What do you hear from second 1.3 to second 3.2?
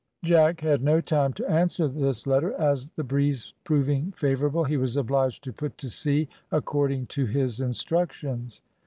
to answer this letter, as, the